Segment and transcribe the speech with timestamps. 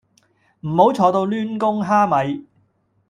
[0.61, 2.47] 唔好坐到攣弓蝦米